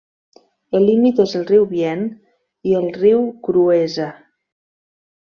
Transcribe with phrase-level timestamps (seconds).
[0.77, 2.07] El límit és el riu Vienne
[2.71, 4.09] i el riu Cruesa.